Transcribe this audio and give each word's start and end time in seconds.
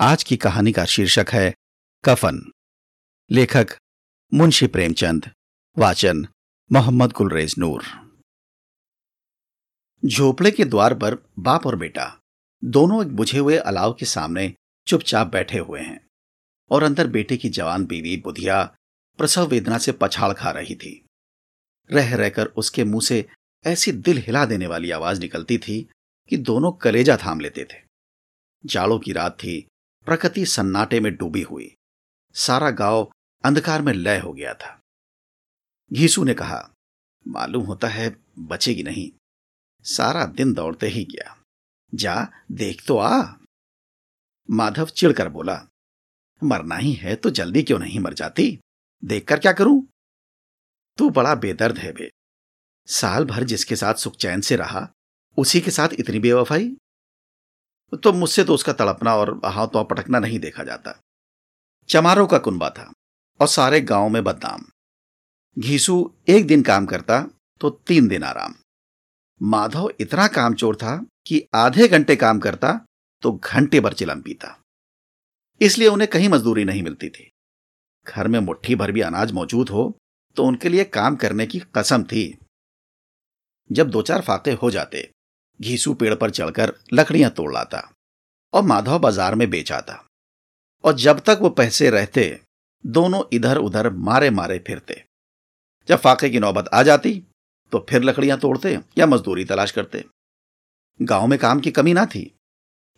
आज 0.00 0.22
की 0.24 0.36
कहानी 0.36 0.72
का 0.72 0.84
शीर्षक 0.84 1.26
है 1.32 1.54
कफन। 2.04 2.52
लेखक 3.30 3.66
मुंशी 4.34 4.66
प्रेमचंद, 4.66 5.30
वाचन 5.78 6.26
मोहम्मद 6.72 7.12
गुलरेज 7.12 7.54
नूर। 7.58 7.84
झोपड़े 10.04 10.50
के 10.50 10.64
द्वार 10.64 10.94
पर 10.94 11.14
बाप 11.38 11.66
और 11.66 11.76
बेटा 11.76 12.20
दोनों 12.64 13.02
एक 13.02 13.16
बुझे 13.16 13.38
हुए 13.38 13.56
अलाव 13.56 13.92
के 13.92 14.06
सामने 14.06 14.54
चुपचाप 14.86 15.26
बैठे 15.26 15.58
हुए 15.58 15.80
हैं 15.80 16.06
और 16.70 16.82
अंदर 16.82 17.06
बेटे 17.06 17.36
की 17.36 17.48
जवान 17.48 17.84
बीवी 17.84 18.16
बुधिया 18.16 18.62
प्रसव 19.18 19.46
वेदना 19.46 19.78
से 19.78 19.92
पछाड़ 19.92 20.32
खा 20.32 20.50
रही 20.50 20.74
थी। 20.74 21.06
रह 21.90 22.14
रहकर 22.16 22.46
उसके 22.46 22.84
मुँह 22.84 23.02
से 23.02 23.26
ऐसी 23.64 23.92
दिल 23.92 24.18
हिला 24.18 24.44
देने 24.44 24.66
वाली 24.66 24.90
आवाज़ 24.90 25.20
निकलती 25.20 25.58
थी 25.58 25.88
कि 26.28 26.36
दोनों 26.36 26.72
कलेजा 26.72 27.16
थाम 27.16 27.40
लेते 27.40 27.64
थे। 27.64 27.78
जाड़ों 28.66 28.98
की 28.98 29.12
रात 29.12 29.32
थी 29.32 29.66
प्रकृति 30.04 30.46
सन्नाटे 30.46 31.00
में 31.00 31.16
डूबी 31.16 31.42
हुई। 31.42 31.76
सारा 32.34 32.70
गाँव 32.70 33.12
अंधकार 33.44 33.82
में 33.82 33.92
लय 33.92 34.18
हो 34.18 34.32
गया 34.32 34.54
था। 34.54 34.80
घीसू 35.92 36.24
ने 36.24 36.34
कहा, 36.34 36.70
मालूम 37.28 37.66
होता 37.66 37.88
है, 37.88 38.16
बचेगी 38.38 38.82
नहीं। 38.82 39.12
सारा 39.82 40.26
दिन 40.26 40.52
दौड़ते 40.52 40.86
ही 40.86 41.04
गया। 41.04 41.42
जा, 41.94 42.28
देख 42.52 42.86
तो 42.86 42.98
आ। 42.98 43.32
माधव 44.50 44.86
चिढ़कर 44.86 45.28
बोला, 45.28 45.66
मरना 46.44 46.76
ही 46.76 46.92
है 46.92 47.16
तो 47.16 47.30
जल्दी 47.30 47.62
क्यों 47.62 47.78
नहीं 47.78 48.00
मर 48.00 48.14
जाती? 48.14 48.60
देखकर 49.04 49.38
क्या 49.38 49.52
करूँ? 49.52 49.88
तू 50.98 51.10
बड़ा 51.10 51.34
बेदर्द 51.34 51.78
है 51.78 51.92
बे। 51.92 52.10
साल 52.86 53.24
भर 53.24 53.44
जिसके 53.44 53.76
साथ 53.76 53.94
सुखचैन 53.94 54.40
से 54.40 54.56
रहा, 54.56 54.92
उसी 55.36 55.60
के 55.60 55.70
साथ 55.70 55.88
इतनी 55.92 56.18
बेवफाई? 56.18 56.76
तो 57.92 58.12
मुझसे 58.12 58.44
तो 58.44 58.54
उसका 58.54 58.72
तड़पना 58.72 59.14
और 59.16 59.40
हाथ 59.44 59.66
तो 59.66 59.82
पटकना 59.84 60.18
नहीं 60.18 60.38
देखा 60.38 60.64
जाता। 60.64 60.98
चमारों 61.88 62.26
का 62.26 62.38
कुंबा 62.38 62.70
था 62.70 62.90
और 63.40 63.48
सारे 63.48 63.80
गाँव 63.82 64.08
में 64.08 64.22
बदनाम। 64.24 64.64
घीसू 65.56 66.12
एक 66.28 66.46
दिन 66.46 66.62
काम 66.62 66.86
करता 66.86 67.20
तो 67.60 67.70
तीन 67.86 68.08
दिन 68.08 68.22
आराम। 68.24 68.54
माधव 69.40 69.90
इतना 70.00 70.26
कामचोर 70.28 70.76
था 70.76 70.96
कि 71.26 71.42
आधे 71.54 71.88
घंटे 71.88 72.16
काम 72.16 72.38
करता 72.38 72.72
तो 73.22 73.32
घंटे 73.34 73.80
भर 73.80 73.92
चिलम 73.92 74.20
पीता। 74.20 74.58
इसलिए 75.60 75.88
उन्हें 75.88 76.10
कहीं 76.10 76.28
मजदूरी 76.28 76.64
नहीं 76.64 76.82
मिलती 76.82 77.08
थी। 77.08 77.30
घर 78.06 78.28
में 78.28 78.38
मुट्ठी 78.40 78.74
भर 78.74 78.92
भी 78.92 79.00
अनाज 79.00 79.32
मौजूद 79.32 79.68
हो 79.68 79.92
तो 80.36 80.44
उनके 80.44 80.68
लिए 80.68 80.84
काम 80.84 81.16
करने 81.16 81.46
की 81.46 81.60
कसम 81.74 82.02
थी। 82.04 82.26
जब 83.70 83.90
दो 83.90 84.02
चार 84.02 84.20
फाके 84.20 84.52
हो 84.52 84.70
जाते 84.70 85.10
घीसू 85.60 85.94
पेड़ 85.94 86.14
पर 86.14 86.30
चढ़कर 86.30 86.72
लकड़ियाँ 86.92 87.30
तोड़ 87.30 87.52
लाता 87.52 87.82
और 88.52 88.62
माधव 88.62 88.98
बाज़ार 88.98 89.34
में 89.34 89.48
बेच 89.50 89.72
आता 89.72 90.02
और 90.84 90.94
जब 90.94 91.20
तक 91.20 91.38
वो 91.42 91.50
पैसे 91.50 91.90
रहते, 91.90 92.40
दोनों 92.84 93.22
इधर 93.32 93.58
उधर 93.58 93.90
मारे 93.90 94.30
मारे 94.30 94.58
फिरते। 94.58 95.02
जब 95.88 95.98
फाके 95.98 96.30
की 96.30 96.40
नौबत 96.40 96.68
आ 96.68 96.82
जाती 96.82 97.22
तो 97.72 97.86
फिर 97.90 98.02
लकड़ियाँ 98.02 98.38
तोड़ते 98.38 98.78
या 98.98 99.06
मजदूरी 99.06 99.44
तलाश 99.44 99.70
करते। 99.70 100.04
गाँव 101.00 101.26
में 101.26 101.38
काम 101.38 101.60
की 101.60 101.70
कमी 101.70 101.92
ना 101.92 102.04
थी। 102.06 102.22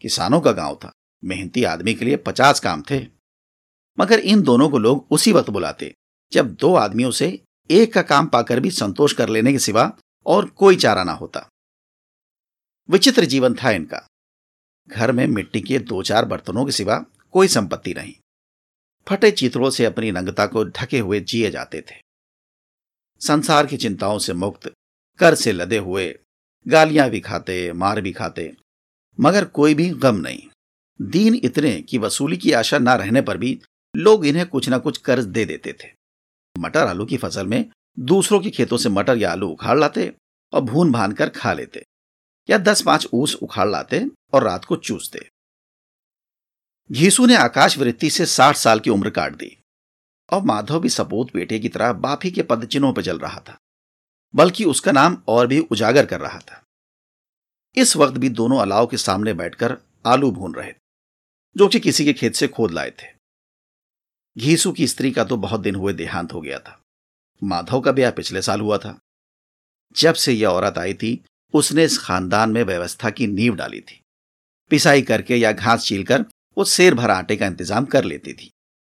किसानों 0.04 0.40
का 0.40 0.52
गाँव 0.52 0.74
था। 0.74 0.92
मेहनती 1.22 1.64
आदमी 1.64 1.94
के 1.94 2.04
लिए 2.04 2.16
पचास 2.16 2.60
काम 2.60 2.82
थे। 2.90 3.00
मगर 3.98 4.18
इन 4.18 4.42
दोनों 4.42 4.68
को 4.68 4.78
लोग 4.78 5.06
उसी 5.10 5.32
वक्त 5.32 5.50
बुलाते, 5.50 5.92
जब 6.32 6.54
दो 6.54 6.74
आदमियों 6.74 7.10
से 7.10 7.28
एक 7.70 7.92
का 7.94 8.02
काम 8.02 8.26
पाकर 8.26 8.60
भी 8.60 8.70
संतोष 8.70 9.12
कर 9.12 9.28
लेने 9.28 9.52
के 9.52 9.58
सिवा 9.58 9.90
और 10.26 10.46
कोई 10.48 10.76
चारा 10.76 11.04
ना 11.04 11.12
होता। 11.12 11.48
विचित्र 12.90 13.24
जीवन 13.24 13.54
था 13.54 13.70
इनका। 13.70 14.06
घर 14.88 15.12
में 15.12 15.26
मिट्टी 15.26 15.60
के 15.60 15.78
दो 15.78 16.02
चार 16.02 16.24
बर्तनों 16.24 16.64
के 16.64 16.72
सिवा 16.72 17.04
कोई 17.32 17.48
संपत्ति 17.48 17.94
नहीं। 17.94 18.14
फटे 19.08 19.30
चित्रों 19.30 19.70
से 19.70 19.84
अपनी 19.84 20.12
नंगता 20.12 20.46
को 20.46 20.64
ढके 20.64 20.98
हुए 20.98 21.20
जिए 21.20 21.50
जाते 21.50 21.80
थे। 21.80 21.94
संसार 23.20 23.66
की 23.66 23.76
चिंताओं 23.76 24.18
से 24.18 24.32
मुक्त, 24.32 24.72
कर 25.18 25.34
से 25.34 25.52
लदे 25.52 25.78
हुए, 25.78 26.18
गालियाँ 26.68 27.10
भी 27.10 27.20
खाते, 27.20 27.72
मार 27.72 28.00
भी 28.00 28.12
खाते, 28.12 28.56
मगर 29.20 29.44
कोई 29.44 29.74
भी 29.74 29.90
गम 29.90 30.16
नहीं। 30.16 30.42
दीन 31.02 31.40
इतने 31.44 31.82
कि 31.82 31.98
वसूली 31.98 32.36
की 32.36 32.52
आशा 32.52 32.78
न 32.78 32.88
रहने 32.88 33.22
पर 33.22 33.38
भी 33.38 33.60
लोग 33.96 34.26
इन्हें 34.26 34.46
कुछ 34.46 34.68
ना 34.68 34.78
कुछ 34.78 34.98
कर्ज 34.98 35.24
दे 35.24 35.44
देते 35.44 35.72
थे। 35.72 35.88
मटर 36.58 36.86
आलू 36.86 37.06
की 37.06 37.16
फ़सल 37.16 37.46
में 37.46 37.70
दूसरों 37.98 38.40
के 38.40 38.50
खेतों 38.50 38.76
से 38.76 38.88
मटर 38.88 39.16
या 39.16 39.32
आलू 39.32 39.48
उखाड़ 39.48 39.78
लाते 39.78 40.12
और 40.52 40.60
भून 40.60 40.92
भान 40.92 41.12
कर 41.12 41.28
खा 41.28 41.52
लेते। 41.52 41.84
या 42.48 42.58
दस 42.58 42.82
पाँच 42.82 43.06
ऊस 43.12 43.34
उखाड़ 43.34 43.68
लाते 43.68 44.04
और 44.34 44.42
रात 44.42 44.64
को 44.64 44.76
चूसते। 44.76 45.28
घीसू 46.90 47.26
ने 47.26 47.36
आकाश 47.36 47.76
वृत्ति 47.78 48.10
से 48.10 48.26
साठ 48.26 48.56
साल 48.56 48.80
की 48.80 48.90
उम्र 48.90 49.10
काट 49.10 49.34
दी 49.34 49.56
और 50.32 50.42
माधव 50.42 50.80
भी 50.80 50.88
सपूत 50.88 51.32
बेटे 51.34 51.58
की 51.58 51.68
तरह 51.68 51.92
बाफी 51.92 52.30
के 52.30 52.42
पद 52.42 52.66
चिन्हों 52.66 52.92
पर 52.92 53.02
चल 53.02 53.18
रहा 53.18 53.40
था, 53.40 53.58
बल्कि 54.34 54.64
उसका 54.64 54.92
नाम 54.92 55.22
और 55.28 55.46
भी 55.46 55.58
उजागर 55.60 56.06
कर 56.06 56.20
रहा 56.20 56.38
था। 56.40 56.62
इस 57.76 57.96
वक्त 57.96 58.18
भी 58.18 58.28
दोनों 58.28 58.58
अलाव 58.58 58.86
के 58.86 58.96
सामने 58.96 59.34
बैठकर 59.34 59.76
आलू 60.06 60.30
भून 60.30 60.54
रहे 60.54 60.72
जो 61.56 61.68
कि 61.68 61.80
किसी 61.80 62.04
के 62.04 62.12
खेत 62.12 62.34
से 62.34 62.48
खोद 62.48 62.70
लाए 62.70 62.90
थे। 62.92 63.06
घीसू 64.36 64.72
की 64.72 64.86
स्त्री 64.86 65.10
का 65.10 65.24
तो 65.24 65.36
बहुत 65.36 65.60
दिन 65.60 65.74
हुए 65.74 65.92
देहांत 65.92 66.32
हो 66.32 66.40
गया 66.40 66.58
था। 66.58 66.80
माधव 67.42 67.80
का 67.80 67.92
ब्याह 67.92 68.10
पिछले 68.10 68.42
साल 68.42 68.60
हुआ 68.60 68.78
था। 68.78 68.98
जब 69.96 70.14
से 70.14 70.32
यह 70.32 70.48
औरत 70.48 70.78
आई 70.78 70.94
थी 70.94 71.14
उसने 71.56 71.84
इस 71.84 71.98
खानदान 71.98 72.50
में 72.50 72.62
व्यवस्था 72.64 73.10
की 73.10 73.26
नींव 73.28 73.54
डाली 73.56 73.80
थी। 73.80 74.00
पिसाई 74.70 75.02
करके 75.02 75.36
या 75.36 75.52
घास 75.52 75.84
छीलकर 75.84 76.24
वो 76.56 76.64
शेर 76.66 76.94
भर 76.94 77.10
आटे 77.10 77.36
का 77.36 77.46
इंतज़ाम 77.46 77.84
कर 77.86 78.04
लेती 78.04 78.32
थी 78.32 78.50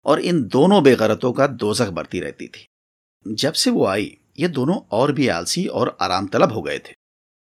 और 0.06 0.20
इन 0.22 0.42
दोनों 0.48 0.82
बेगरतों 0.82 1.32
का 1.32 1.46
दोजख 1.46 1.88
बढ़ती 1.90 2.20
रहती 2.20 2.46
थी। 2.46 2.66
जब 3.26 3.52
से 3.54 3.70
वो 3.70 3.84
आई, 3.86 4.16
ये 4.38 4.48
दोनों 4.48 4.76
और 4.92 5.12
भी 5.12 5.28
आलसी 5.28 5.66
और 5.68 5.96
आराम 6.00 6.26
तलब 6.28 6.52
हो 6.52 6.62
गए 6.62 6.78
थे, 6.78 6.94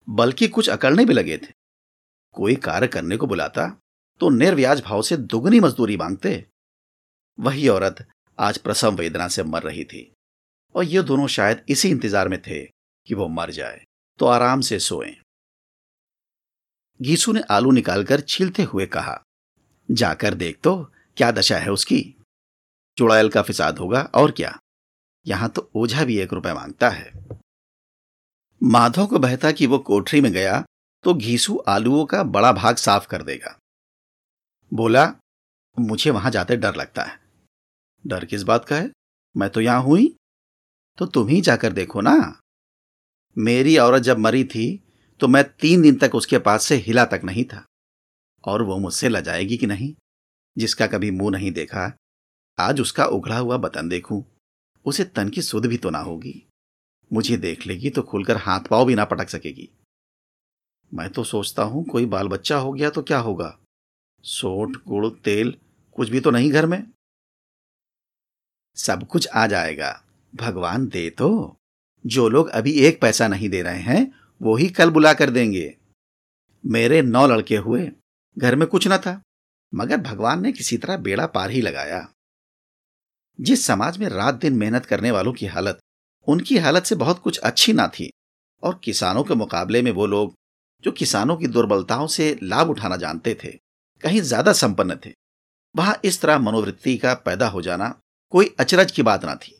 बल्कि 0.08 0.48
कुछ 0.48 0.68
अकड़ने 0.70 1.04
भी 1.04 1.14
लगे 1.14 1.36
थे। 1.38 1.52
कोई 2.34 2.54
कार्य 2.56 2.86
करने 2.88 3.16
को 3.16 3.26
बुलाता 3.26 3.66
तो 4.20 4.28
निर्व्याज 4.30 4.82
भाव 4.82 5.02
से 5.02 5.16
दुगनी 5.16 5.60
मजदूरी 5.60 5.96
मांगते। 5.96 6.44
वही 7.38 7.66
औरत 7.68 8.06
आज 8.38 8.58
प्रसव 8.58 8.94
वेदना 8.94 9.26
से 9.28 9.42
मर 9.44 9.62
रही 9.62 9.84
थी 9.84 10.10
और 10.74 10.84
ये 10.84 11.02
दोनों 11.02 11.26
शायद 11.28 11.64
इसी 11.68 11.90
इंतज़ार 11.90 12.28
में 12.28 12.40
थे 12.42 12.62
कि 13.06 13.14
वो 13.14 13.28
मर 13.30 13.50
जाए। 13.50 13.84
तो 14.18 14.26
आराम 14.26 14.60
से 14.60 14.78
सोएँ। 14.78 15.14
गीसू 17.00 17.32
ने 17.32 17.40
आलू 17.50 17.70
निकालकर 17.70 18.20
छीलते 18.20 18.62
हुए 18.62 18.86
कहा, 18.86 19.20
जाकर 19.88 20.34
देख 20.34 20.60
तो 20.64 20.76
क्या 21.16 21.30
दशा 21.30 21.58
है 21.58 21.70
उसकी? 21.70 22.00
चुड़ैल 22.98 23.28
का 23.28 23.42
फिसाद 23.42 23.78
होगा 23.78 24.00
और 24.14 24.30
क्या? 24.30 24.58
यहाँ 25.26 25.48
तो 25.48 25.70
ओझा 25.76 26.04
भी 26.04 26.18
एक 26.18 26.32
रुपए 26.32 26.52
माँगता 26.52 26.88
है। 26.88 27.12
माधव 28.60 29.06
को 29.06 29.18
बहता 29.18 29.50
कि 29.52 29.66
वो 29.66 29.78
कोठरी 29.78 30.20
में 30.20 30.32
गया 30.32 30.64
तो 31.04 31.14
घीसू 31.14 31.56
आलूओं 31.68 32.04
का 32.04 32.22
बड़ा 32.22 32.52
भाग 32.52 32.76
साफ़ 32.76 33.06
कर 33.06 33.22
देगा। 33.22 33.56
बोला, 34.72 35.04
मुझे 35.76 36.10
वहाँ 36.10 36.30
जाते 36.30 36.56
डर 36.56 36.74
लगता 36.74 37.02
है। 37.02 37.18
डर 38.04 38.24
किस 38.24 38.42
बात 38.42 38.64
का 38.64 38.76
है? 38.76 38.90
मैं 39.36 39.50
तो 39.50 39.60
यहाँ 39.60 39.82
हुई 39.82 40.14
तो 40.98 41.06
तुम 41.06 41.28
ही 41.28 41.40
जाकर 41.40 41.72
देखो 41.72 42.00
ना। 42.00 42.16
मेरी 43.36 43.76
औरत 43.78 44.02
जब 44.02 44.18
मरी 44.18 44.44
थी 44.44 44.82
तो 45.20 45.28
मैं 45.28 45.44
तीन 45.52 45.82
दिन 45.82 45.96
तक 45.98 46.14
उसके 46.14 46.38
पास 46.38 46.64
से 46.64 46.76
हिला 46.76 47.04
तक 47.04 47.20
नहीं 47.24 47.44
था। 47.44 47.64
और 48.44 48.62
वो 48.62 48.78
मुझसे 48.78 49.08
लजाएगी 49.08 49.56
कि 49.56 49.66
नहीं? 49.66 49.94
जिसका 50.58 50.86
कभी 50.86 51.10
मुँह 51.10 51.30
नहीं 51.30 51.52
देखा, 51.52 51.96
आज 52.58 52.80
उसका 52.80 53.04
उघड़ा 53.04 53.38
हुआ 53.38 53.56
बतन 53.56 53.88
देखूँ, 53.88 54.24
उसे 54.84 55.04
तन 55.04 55.28
की 55.28 55.42
सुध 55.42 55.66
भी 55.66 55.76
तो 55.76 55.90
ना 55.90 55.98
होगी। 55.98 56.46
मुझे 57.12 57.36
देख 57.36 57.66
लेगी 57.66 57.90
तो 57.90 58.02
खुलकर 58.02 58.36
हाथ 58.36 58.60
पाव 58.60 58.84
भी 58.84 58.94
ना 58.94 59.04
पटक 59.04 59.28
सकेगी। 59.28 59.68
मैं 60.94 61.10
तो 61.10 61.24
सोचता 61.24 61.62
हूँ, 61.62 61.84
कोई 61.84 62.06
बाल 62.06 62.28
बच्चा 62.28 62.58
हो 62.58 62.72
गया 62.72 62.90
तो 62.90 63.02
क्या 63.02 63.18
होगा? 63.18 63.58
सोट 64.22 64.76
गुड़, 64.86 65.06
तेल, 65.08 65.58
कुछ 65.92 66.08
भी 66.08 66.20
तो 66.20 66.30
नहीं 66.30 66.50
घर 66.52 66.66
में। 66.66 66.82
सब 68.76 69.06
कुछ 69.06 69.28
आ 69.28 69.46
जाएगा। 69.46 70.04
भगवान 70.34 70.88
दे 70.88 71.10
तो। 71.10 71.56
जो 72.06 72.28
लोग 72.28 72.48
अभी 72.48 72.72
एक 72.72 73.00
पैसा 73.00 73.28
नहीं 73.28 73.48
दे 73.48 73.62
रहे 73.62 73.78
हैं, 73.78 74.12
वो 74.40 74.56
ही 74.56 74.68
कल 74.68 74.90
बुला 74.90 75.12
कर 75.14 75.30
देंगे। 75.30 75.76
मेरे 76.64 77.02
नौ 77.02 77.26
लड़के 77.26 77.56
हुए, 77.56 77.90
घर 78.38 78.56
में 78.56 78.68
कुछ 78.68 78.88
न 78.88 78.98
था, 78.98 79.22
मगर 79.74 79.96
भगवान 79.96 80.42
ने 80.42 80.52
किसी 80.52 80.76
तरह 80.76 80.96
बेड़ा 80.96 81.26
पार 81.26 81.50
ही 81.50 81.60
लगाया। 81.60 82.08
जिस 83.40 83.66
समाज 83.66 83.98
में 83.98 84.08
रात 84.08 84.34
दिन 84.34 84.56
मेहनत 84.56 84.86
करने 84.86 85.10
वालों 85.10 85.32
की 85.32 85.46
हालत, 85.46 85.78
उनकी 86.28 86.58
हालत 86.58 86.84
से 86.84 86.94
बहुत 86.94 87.18
कुछ 87.18 87.38
अच्छी 87.38 87.72
ना 87.72 87.88
थी, 87.88 88.10
और 88.62 88.80
किसानों 88.84 89.24
के 89.24 89.34
मुकाबले 89.34 89.82
में 89.82 89.90
वो 89.90 90.06
लोग, 90.06 90.34
जो 90.84 90.92
किसानों 90.92 91.36
की 91.36 91.46
दुर्बलताओं 91.46 92.06
से 92.06 92.38
लाभ 92.42 92.70
उठाना 92.70 92.96
जानते 92.96 93.34
थे, 93.44 93.48
कहीं 94.02 94.20
ज़्यादा 94.20 94.52
संपन्न 94.52 94.96
थे। 95.06 95.12
वहाँ 95.76 96.00
इस 96.04 96.20
तरह 96.20 96.38
मनोवृत्ति 96.38 96.96
का 96.96 97.14
पैदा 97.14 97.48
हो 97.48 97.62
जाना 97.62 98.00
कोई 98.30 98.54
अचरज 98.60 98.90
की 98.90 99.02
बात 99.02 99.24
ना 99.24 99.34
थी। 99.34 99.55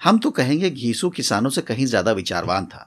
हम 0.00 0.18
तो 0.18 0.30
कहेंगे 0.30 0.70
घीसू 0.70 1.10
किसानों 1.10 1.50
से 1.50 1.62
कहीं 1.62 1.86
ज़्यादा 1.86 2.12
विचारवान 2.12 2.66
था, 2.66 2.86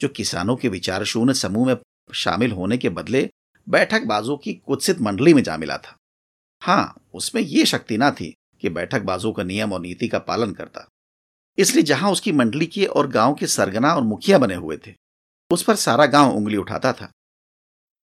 जो 0.00 0.08
किसानों 0.10 0.56
के 0.56 0.68
विचार 0.68 1.04
शून्य 1.04 1.34
समूह 1.34 1.66
में 1.66 1.76
शामिल 2.14 2.52
होने 2.52 2.78
के 2.78 2.88
बदले 2.90 3.28
बैठक 3.66 4.04
बाजों 4.04 4.36
की 4.36 4.52
कुत्सित 4.56 5.00
मंडली 5.00 5.34
में 5.34 5.42
जा 5.42 5.56
मिला 5.56 5.76
था। 5.78 5.96
हाँ 6.62 6.94
उसमें 7.14 7.40
यह 7.42 7.64
शक्ति 7.64 7.96
ना 7.98 8.10
थी 8.10 8.34
कि 8.62 8.68
बैठक 8.70 9.02
बाजू 9.02 9.32
का 9.32 9.42
नियम 9.42 9.72
और 9.72 9.80
नीति 9.80 10.08
का 10.08 10.18
पालन 10.20 10.52
करता। 10.52 10.86
इसलिए 11.58 11.82
जहाँ 11.82 12.10
उसकी 12.12 12.32
मंडली 12.32 12.66
के 12.66 12.84
और 12.86 13.08
गाँव 13.10 13.34
के 13.34 13.46
सरगना 13.46 13.94
और 13.94 14.02
मुखिया 14.04 14.38
बने 14.38 14.54
हुए 14.54 14.76
थे, 14.76 14.94
उस 15.50 15.62
पर 15.62 15.76
सारा 15.76 16.06
गाँव 16.08 16.36
उंगली 16.36 16.56
उठाता 16.56 16.92
था। 16.92 17.10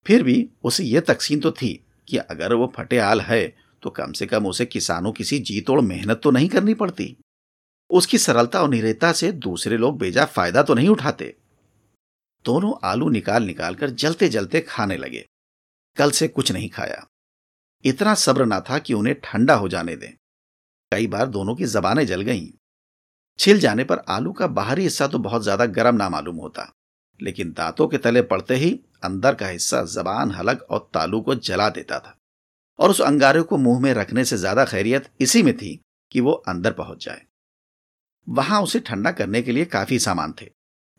फिर 0.06 0.24
भी 0.24 0.50
उसे 0.63 0.83
यह 0.83 1.01
तकसीम 1.07 1.39
तो 1.39 1.51
थी 1.51 1.74
कि 2.07 2.18
अगर 2.18 2.54
वो 2.54 2.71
फटे 2.75 2.98
आल 3.00 3.21
है 3.21 3.48
तो 3.83 3.89
कम 3.92 4.12
से 4.12 4.25
कम 4.25 4.45
उसे 4.45 4.65
किसानों 4.65 5.12
किसी 5.12 5.39
जीतोड़ 5.42 5.80
मेहनत 5.81 6.19
तो 6.24 6.31
नहीं 6.31 6.50
करनी 6.50 6.74
पड़ती। 6.74 7.15
उसकी 7.89 8.18
सरलता 8.18 8.62
और 8.62 8.69
निरेता 8.69 9.12
से 9.13 9.31
दूसरे 9.31 9.78
लोग 9.78 9.98
बेजा 10.00 10.25
फ़ायदा 10.25 10.63
तो 10.63 10.74
नहीं 10.74 10.89
उठाते। 10.89 11.36
दोनों 12.45 12.74
आलू 12.84 13.10
निकाल 13.10 13.44
निकाल 13.44 13.75
कर 13.75 13.89
जलते 13.89 14.30
जलते 14.30 14.62
खाने 14.62 14.98
लगे। 14.98 15.25
कल 15.98 16.12
से 16.12 16.28
कुछ 16.28 16.51
नहीं 16.51 16.69
खाया। 16.69 17.06
इतना 17.86 18.13
सब्र 18.16 18.45
ना 18.45 18.60
था 18.60 18.80
कि 18.80 18.94
उन्हें 18.94 19.16
ठंडा 19.24 19.54
हो 19.54 19.69
जाने 19.69 19.95
दें। 19.95 20.12
कई 20.92 21.07
बार 21.07 21.28
दोनों 21.28 21.56
की 21.56 21.66
जबानें 21.66 22.06
जल 22.07 22.22
गईं। 22.22 22.48
छिल 23.39 23.60
जाने 23.60 23.84
पर 23.84 23.98
आलू 24.10 24.31
का 24.31 24.48
बाहरी 24.50 24.83
हिस्सा 24.83 25.07
तो 25.07 25.19
बहुत 25.19 25.44
ज़्यादा 25.44 25.66
गर्म 25.66 25.95
ना 25.95 26.10
मालूम 26.10 26.36
होता। 26.36 26.72
लेकिन 27.19 27.51
दांतों 27.51 27.88
के 27.88 27.98
तले 27.98 28.22
पड़ते 28.22 28.56
ही 28.56 28.72
अंदर 29.04 29.36
का 29.36 29.48
हिस्सा 29.48 29.81
जबान, 29.83 30.31
हलक 30.31 30.66
और 30.69 30.90
तालू 30.94 31.22
को 31.22 31.36
जला 31.36 31.69
देता 31.69 32.00
था। 32.00 32.18
और 32.80 32.90
उस 32.90 33.01
अंगारे 33.01 33.42
को 33.42 33.57
मुँह 33.57 33.80
में 33.80 33.94
रखने 33.94 34.25
से 34.25 34.38
ज़्यादा 34.38 34.66
खैरियत 34.66 35.10
इसी 35.22 35.44
में 35.44 35.56
थी 35.57 35.80
कि 36.12 36.22
वो 36.22 36.31
अंदर 36.31 36.72
पहुँच 36.74 37.06
जाए। 37.06 37.22
वहाँ 38.27 38.62
उसे 38.62 38.79
ठंडा 38.79 39.12
करने 39.12 39.41
के 39.41 39.51
लिए 39.51 39.65
काफ़ी 39.65 40.00
सामान 40.00 40.33
थे, 40.41 40.50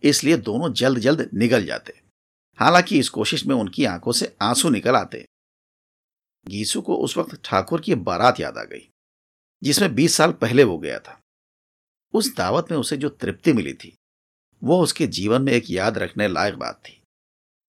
इसलिए 0.02 0.36
दोनों 0.36 0.72
जल्द 0.72 0.98
जल्द 0.98 1.28
निकल 1.34 1.64
जाते। 1.66 2.00
हालाँकि 2.58 2.98
इस 2.98 3.08
कोशिश 3.08 3.46
में 3.46 3.54
उनकी 3.56 3.84
आँखों 3.84 4.12
से 4.12 4.36
आँसू 4.42 4.68
निकल 4.68 4.96
आते। 4.96 5.24
गीसू 6.46 6.80
को 6.82 6.96
उस 6.96 7.16
वक्त 7.16 7.40
ठाकुर 7.44 7.80
की 7.80 7.94
बारात 7.94 8.40
याद 8.40 8.58
आ 8.58 8.64
गई, 8.64 8.88
जिसमें 9.62 9.94
बीस 9.94 10.14
साल 10.14 10.32
पहले 10.32 10.64
वो 10.64 10.78
गया 10.78 10.98
था। 10.98 11.20
उस 12.14 12.34
दावत 12.36 12.70
में 12.70 12.78
उसे 12.78 12.96
जो 12.96 13.08
तृप्ति 13.08 13.52
मिली 13.52 13.72
थी, 13.72 13.96
वो 14.62 14.82
उसके 14.82 15.06
जीवन 15.06 15.42
में 15.42 15.52
एक 15.52 15.70
याद 15.70 15.98
रखने 15.98 16.28
लायक 16.28 16.54
बात 16.54 16.80
थी, 16.84 17.02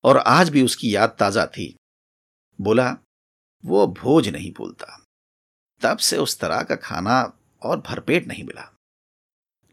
और 0.04 0.18
आज 0.18 0.50
भी 0.50 0.62
उसकी 0.62 0.96
याद 0.96 1.16
ताज़ा 1.20 1.46
थी। 1.46 1.76
बोला, 2.60 2.90
वो 3.64 3.88
भोज 3.88 4.30
नहीं 4.30 4.54
भूलता। 4.54 5.06
तब 5.82 5.98
से 5.98 6.18
उस 6.18 6.40
तरह 6.40 6.62
का 6.64 6.76
खाना 6.76 7.22
और 7.62 7.80
भरपेट 7.82 8.28
नहीं 8.28 8.44
मिला। 8.44 8.74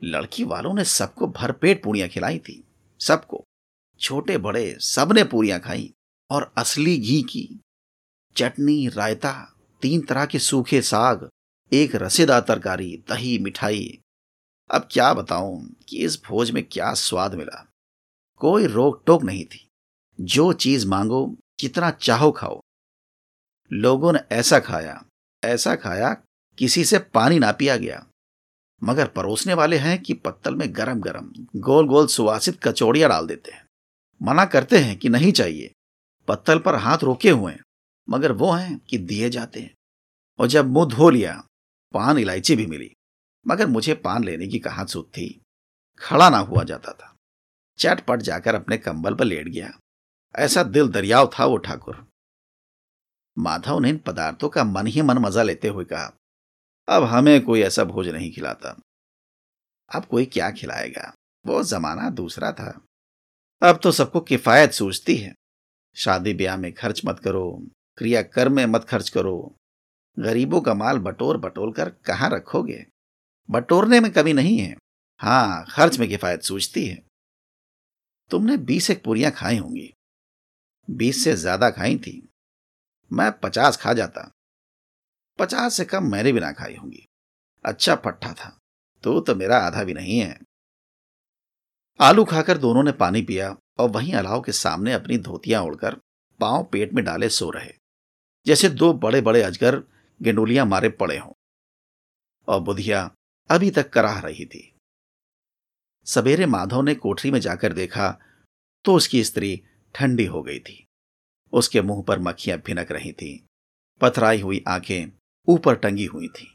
लड़की 0.04 0.44
वालों 0.44 0.75
ने 0.75 0.84
सबको 0.84 1.26
भरपेट 1.26 1.82
पूड़ियाँ 1.84 2.08
खिलाई 2.08 2.38
थी, 2.38 2.64
सबको। 3.00 3.44
छोटे 4.00 4.38
बड़े 4.38 4.76
सबने 4.81 5.25
पूरियाँ 5.25 5.60
खाई 5.60 5.94
और 6.31 6.52
असली 6.58 6.98
घी 6.98 7.22
की। 7.22 7.60
चटनी, 8.37 8.88
रायता, 8.88 9.54
तीन 9.82 10.00
तरह 10.00 10.26
के 10.26 10.38
सूखे 10.38 10.82
साग, 10.82 11.28
एक 11.72 11.94
रसेदार 11.94 12.40
तरकारी 12.40 13.04
दही, 13.08 13.38
मिठाई। 13.38 13.98
अब 14.70 14.88
क्या 14.93 15.14
बताऊँ 15.14 15.76
कि 15.88 15.99
इस 15.99 16.22
भोज 16.25 16.50
में 16.50 16.64
क्या 16.64 16.94
स्वाद 16.94 17.34
मिला। 17.34 17.72
कोई 18.37 18.66
रोक 18.66 19.02
टोक 19.06 19.22
नहीं 19.22 19.44
थी। 19.44 19.69
जो 20.20 20.52
चीज़ 20.52 20.87
मांगो, 20.87 21.37
जितना 21.60 21.90
चाहो 21.90 22.32
खाओ। 22.32 22.60
लोगों 23.72 24.12
ने 24.12 24.19
ऐसा 24.32 24.58
खाया 24.58 25.04
ऐसा 25.44 25.76
खाया, 25.76 26.16
किसी 26.58 26.84
से 26.84 26.99
पानी 26.99 27.38
ना 27.38 27.52
पिया 27.52 27.76
गया। 27.76 28.05
मगर 28.82 29.08
परोसने 29.08 29.55
वाले 29.55 29.78
हैं 29.78 30.02
कि 30.02 30.14
पत्तल 30.14 30.55
में 30.55 30.76
गरम 30.76 31.00
गरम 31.00 31.32
गोल 31.56 31.87
गोल 31.87 32.06
सुवासित 32.06 32.62
कचौड़ियाँ 32.62 33.08
डाल 33.11 33.26
देते 33.26 33.50
हैं। 33.50 33.67
मना 34.23 34.44
करते 34.44 34.78
हैं 34.78 34.99
कि 34.99 35.08
नहीं 35.08 35.32
चाहिए। 35.32 35.73
पत्तल 36.28 36.58
पर 36.58 36.75
हाथ 36.75 36.99
रोके 36.99 37.31
हुए 37.31 37.52
हैं, 37.52 37.61
मगर 38.11 38.32
वो 38.32 38.52
हैं 38.52 38.78
कि 38.78 38.99
दिए 38.99 39.31
जाते 39.31 39.61
हैं। 39.61 39.75
और 40.38 40.46
जब 40.46 40.67
मुँह 40.67 40.88
धो 40.88 41.11
लिया, 41.11 41.44
पान 41.93 42.19
इलायची 42.19 42.56
भी 42.56 42.67
मिली, 42.67 42.90
मगर 43.49 43.67
मुझे 43.67 43.94
पान 43.94 44.25
लेने 44.25 44.46
की 44.46 44.58
कहा 44.58 44.84
सूत 44.84 45.08
थी। 45.08 45.43
खड़ा 45.99 46.31
ना 46.31 46.38
हुआ 46.38 46.64
जाता 46.64 46.93
था। 46.93 47.17
चटपट 47.78 48.23
जाकर 48.23 48.55
अपने 48.55 48.78
कंबल 48.78 49.14
पर 49.14 49.25
लेट 49.25 49.49
गया। 49.49 49.78
ऐसा 50.37 50.62
दिल 50.62 50.88
दरियाव 50.88 51.31
था 51.38 51.44
वो 51.44 51.56
ठाकुर। 51.56 52.06
माधव 53.38 53.78
ने 53.78 53.88
इन 53.88 53.99
पदार्थों 53.99 54.49
का 54.49 54.64
मन 54.64 54.87
ही 54.87 55.02
मन 55.02 55.19
मज़ा 55.19 55.43
लेते 55.43 55.69
हुए 55.69 55.84
कहा 55.84 56.12
अब 56.88 57.02
हमें 57.02 57.44
कोई 57.44 57.60
ऐसा 57.60 57.84
भोज 57.84 58.08
नहीं 58.08 58.32
खिलाता। 58.32 58.80
अब 59.94 60.04
कोई 60.04 60.24
क्या 60.24 60.50
खिलाएगा? 60.50 61.12
वो 61.46 61.62
जमाना 61.62 62.10
दूसरा 62.10 62.52
था। 62.52 62.86
अब 63.62 63.80
तो 63.82 63.92
सबको 63.92 64.20
किफायत 64.20 64.72
सूझती 64.72 65.16
है। 65.16 65.34
शादी 65.96 66.34
ब्याह 66.34 66.56
में 66.56 66.72
खर्च 66.72 67.02
मत 67.04 67.18
करो 67.18 67.62
क्रिया 67.96 68.22
कर्म 68.22 68.52
में 68.52 68.66
मत 68.66 68.84
खर्च 68.84 69.08
करो। 69.08 69.56
गरीबों 70.18 70.60
का 70.60 70.74
माल 70.74 70.98
बटोर 70.98 71.36
बटोर 71.36 71.72
कर 71.72 71.88
कहाँ 71.88 72.30
रखोगे? 72.30 72.86
बटोरने 73.50 74.00
में 74.00 74.12
कमी 74.12 74.32
नहीं 74.32 74.58
है। 74.58 74.76
हाँ 75.18 75.64
खर्च 75.70 75.98
में 75.98 76.08
किफायत 76.08 76.42
सूझती 76.42 76.86
है। 76.86 77.02
तुमने 78.30 78.56
बीस 78.56 78.90
एक 78.90 79.04
पूरियाँ 79.04 79.32
खाई 79.32 79.56
होंगी। 79.56 79.92
बीस 80.90 81.24
से 81.24 81.36
ज़्यादा 81.36 81.70
खाई 81.70 81.96
थी। 81.96 82.28
मैं 83.12 83.40
पचास 83.40 83.76
खा 83.76 83.92
जाता। 83.92 84.30
पचास 85.38 85.74
से 85.74 85.84
कम 85.84 86.10
मैंने 86.10 86.32
भी 86.32 86.40
ना 86.40 86.52
खाई 86.52 86.74
होंगी। 86.74 87.06
अच्छा 87.64 87.94
पट्टा 87.94 88.32
था। 88.32 88.58
तो 89.02 89.20
तो 89.20 89.34
मेरा 89.34 89.58
आधा 89.58 89.84
भी 89.84 89.94
नहीं 89.94 90.18
है। 90.18 90.38
आलू 92.00 92.24
खाकर 92.24 92.58
दोनों 92.58 92.82
ने 92.82 92.92
पानी 92.92 93.22
पिया 93.22 93.56
और 93.78 93.90
वहीं 93.90 94.14
अलाव 94.14 94.40
के 94.40 94.52
सामने 94.52 94.92
अपनी 94.92 95.18
धोतियाँ 95.18 95.62
ओढ़कर 95.62 95.94
पाँव 96.40 96.64
पेट 96.64 96.92
में 96.92 97.04
डाले 97.04 97.28
सो 97.28 97.50
रहे। 97.50 97.72
जैसे 98.46 98.68
दो 98.68 98.92
बड़े 98.92 99.20
बड़े 99.20 99.42
अजगर 99.42 99.76
गेंडोलियाँ 100.22 100.66
मारे 100.66 100.88
पड़े 100.88 101.18
हों। 101.18 101.32
और 102.48 102.60
बुधिया 102.60 103.10
अभी 103.50 103.70
तक 103.70 103.90
कराह 103.90 104.20
रही 104.20 104.44
थी। 104.46 104.72
सवेरे 106.04 106.46
माधव 106.46 106.82
ने 106.82 106.94
कोठरी 106.94 107.30
में 107.30 107.40
जाकर 107.40 107.72
देखा 107.72 108.18
तो 108.84 108.94
उसकी 108.94 109.24
स्त्री 109.24 109.62
ठंडी 109.94 110.24
हो 110.26 110.42
गई 110.42 110.58
थी। 110.58 110.86
उसके 111.52 111.82
मुँह 111.82 112.02
पर 112.02 112.18
मक्खियाँ 112.18 112.58
भिनक 112.58 112.92
रही 112.92 113.12
थीं। 113.12 113.38
पथराई 114.00 114.40
हुई 114.40 114.64
आँखें 114.68 115.10
ऊपर 115.48 115.75
टंगी 115.75 116.04
हुई 116.04 116.28
थी। 116.28 116.52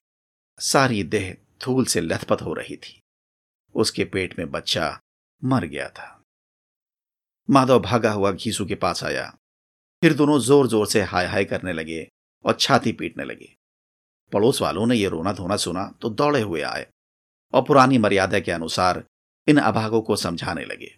सारी 0.59 1.03
देह 1.05 1.35
धूल 1.63 1.85
से 1.85 2.01
लथपथ 2.01 2.41
हो 2.41 2.53
रही 2.53 2.75
थी। 2.77 2.99
उसके 3.75 4.05
पेट 4.05 4.37
में 4.39 4.49
बच्चा 4.51 4.99
मर 5.41 5.65
गया 5.65 5.87
था। 5.89 6.17
माधव 7.49 7.79
भागा 7.81 8.11
हुआ 8.11 8.31
घीसू 8.31 8.65
के 8.65 8.75
पास 8.75 9.03
आया। 9.03 9.25
फिर 10.03 10.13
दोनों 10.13 10.39
ज़ोर 10.39 10.67
ज़ोर 10.67 10.87
से 10.87 11.01
हाय 11.03 11.25
हाय 11.27 11.45
करने 11.45 11.73
लगे 11.73 12.07
और 12.45 12.53
छाती 12.55 12.91
पीटने 12.91 13.23
लगे। 13.23 13.55
पड़ोस 14.31 14.61
वालों 14.61 14.85
ने 14.87 14.95
यह 14.95 15.09
रोना 15.09 15.33
धोना 15.33 15.55
सुना 15.57 15.85
तो 16.01 16.09
दौड़े 16.11 16.41
हुए 16.41 16.61
आए 16.63 16.87
और 17.53 17.61
पुरानी 17.61 17.97
मर्यादा 17.97 18.39
के 18.39 18.51
अनुसार 18.51 19.03
इन 19.47 19.57
अभागों 19.59 20.01
को 20.01 20.15
समझाने 20.15 20.63
लगे। 20.65 20.95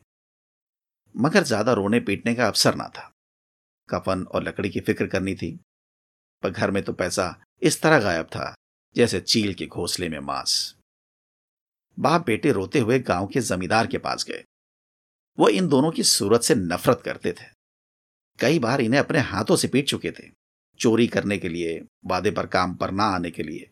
मगर 1.16 1.44
ज़्यादा 1.44 1.74
रोने 1.74 2.00
पीटने 2.00 2.34
का 2.36 2.48
अवसर 2.48 2.76
ना 2.76 2.88
था। 2.90 3.10
कफन 3.90 4.24
और 4.26 4.44
लकड़ी 4.44 4.70
की 4.70 4.80
फ़िक्र 4.80 5.08
करनी 5.08 5.36
थी। 5.36 5.52
पर 6.44 6.50
घर 6.50 6.72
में 6.72 6.84
तो 6.84 6.94
पैसा 6.94 7.36
इस 7.62 7.82
तरह 7.82 8.00
गायब 8.00 8.26
था, 8.26 8.54
जैसे 8.96 9.20
चील 9.20 9.54
के 9.54 9.66
घोंसले 9.66 10.10
में 10.10 10.20
मांस। 10.20 10.76
बाप 12.00 12.26
बेटे 12.26 12.52
रोते 12.52 12.80
हुए 12.80 13.00
गाँव 13.00 13.28
के 13.28 13.40
जमींदार 13.40 13.88
के 13.88 13.98
पास 13.98 14.26
गए। 14.26 14.44
वो 15.40 15.50
इन 15.50 15.68
दोनों 15.68 15.92
की 15.92 16.04
सूरत 16.04 16.42
से 16.42 16.56
नफरत 16.56 17.02
करते 17.06 17.32
थे। 17.32 17.46
कई 18.40 18.60
बार 18.60 18.82
इन्हें 18.82 19.00
अपने 19.00 19.20
हाथों 19.20 19.56
से 19.56 19.68
पीट 19.68 19.88
चुके 19.88 20.12
थे, 20.12 20.30
चोरी 20.80 21.08
करने 21.08 21.38
के 21.38 21.50
लिए, 21.50 21.80
वादे 22.06 22.32
पर 22.32 22.48
काम 22.48 22.76
पर 22.76 22.92
ना 22.92 23.04
आने 23.04 23.32
के 23.32 23.44
लिए। 23.44 23.70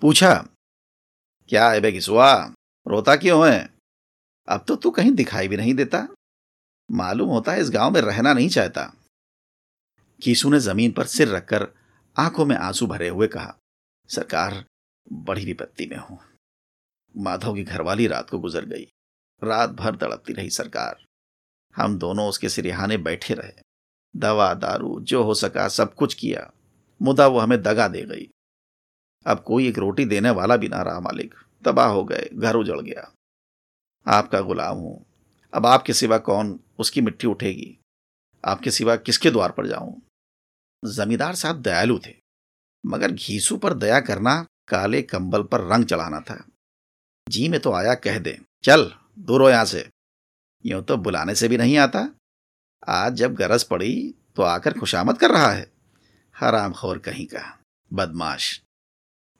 पूछा, 0.00 0.34
क्या 1.48 1.70
है 1.70 1.80
बेगिसुआ 1.80 2.34
रोता 2.86 3.16
क्यों 3.16 3.52
है? 3.52 3.74
अब 4.48 4.64
तो 4.68 4.76
तू 4.76 4.90
कहीं 4.90 5.12
दिखाई 5.12 5.48
भी 5.48 5.56
नहीं 5.56 5.74
देता। 5.74 6.06
मालूम 6.90 7.28
होता 7.28 7.52
है 7.52 7.60
इस 7.60 7.70
गाँव 7.70 7.90
में 7.90 8.00
रहना 8.00 8.32
नहीं 8.32 8.48
चाहता। 8.48 8.92
कीसू 10.22 10.50
ने 10.50 10.60
ज़मीन 10.60 10.92
पर 10.92 11.06
सिर 11.06 11.28
रखकर 11.28 11.68
आँखों 12.18 12.44
में 12.44 12.56
आँसू 12.56 12.86
भरे 12.86 13.08
हुए 13.08 13.26
कहा, 13.26 13.56
सरकार 14.08 14.64
बड़ी 15.12 15.44
विपत्ति 15.44 15.86
में 15.86 15.96
हूँ। 15.96 16.18
माधव 17.16 17.54
की 17.54 17.64
घरवाली 17.64 18.06
रात 18.06 18.30
को 18.30 18.38
गुजर 18.38 18.64
गई। 18.64 18.88
रात 19.44 19.70
भर 19.70 19.96
तड़पती 19.96 20.32
रही 20.32 20.50
सरकार। 20.50 21.04
हम 21.76 21.98
दोनों 21.98 22.28
उसके 22.28 22.48
सिरिहाने 22.48 22.96
बैठे 22.96 23.34
रहे। 23.34 23.52
दवा, 24.16 24.54
दारू, 24.54 25.00
जो 25.00 25.22
हो 25.22 25.34
सका 25.34 25.68
सब 25.68 25.94
कुछ 25.94 26.14
किया। 26.14 26.52
मुदा 27.02 27.26
वो 27.26 27.38
हमें 27.38 27.62
दगा 27.62 27.88
दे 27.88 28.02
गई। 28.02 28.30
अब 29.26 29.40
कोई 29.40 29.68
एक 29.68 29.78
रोटी 29.78 30.04
देने 30.04 30.30
वाला 30.30 30.56
भी 30.56 30.68
ना 30.68 30.82
रहा 30.82 31.00
मालिक। 31.00 31.34
तबाह 31.64 31.88
हो 31.88 32.04
गए, 32.04 32.30
घर 32.32 32.56
उजड़ 32.56 32.80
गया। 32.80 33.12
आपका 34.06 34.40
गुलाम 34.40 34.76
हूँ। 34.76 35.06
अब 35.54 35.66
आपके 35.66 35.92
सिवा 35.92 36.18
कौन 36.18 36.60
उसकी 36.78 37.00
मिट्टी 37.00 37.26
उठेगी? 37.26 37.78
आपके 38.44 38.70
सिवा 38.70 38.96
किसके 38.96 39.30
द्वार 39.30 39.52
पर 39.52 39.66
जाऊँ? 39.66 40.05
जमींदार 40.86 41.34
साहब 41.34 41.60
दयालु 41.62 41.98
थे, 41.98 42.14
मगर 42.84 43.12
घीसू 43.12 43.56
पर 43.56 43.74
दया 43.74 44.00
करना 44.00 44.34
काले 44.68 45.02
कंबल 45.02 45.42
पर 45.42 45.60
रंग 45.64 45.84
चढ़ाना 45.84 46.20
था। 46.20 46.44
जी 47.26 47.48
में 47.48 47.58
तो 47.60 47.72
आया 47.72 47.94
कह 47.94 48.18
दे, 48.18 48.38
चल, 48.64 48.92
दूर 49.18 49.42
हो 49.42 49.50
यहाँ 49.50 49.64
से। 49.64 49.88
यूँ 50.64 50.82
तो 50.82 50.96
बुलाने 50.96 51.34
से 51.34 51.48
भी 51.48 51.56
नहीं 51.56 51.76
आता। 51.78 52.08
आज 52.88 53.14
जब 53.14 53.34
गरज 53.34 53.64
पड़ी 53.64 54.14
तो 54.36 54.42
आकर 54.42 54.78
खुशामद 54.78 55.18
कर 55.18 55.30
रहा 55.30 55.50
है। 55.50 55.66
हराम 56.34 56.72
खोर 56.72 56.98
कहीं 56.98 57.26
का, 57.26 57.58
बदमाश। 57.90 58.60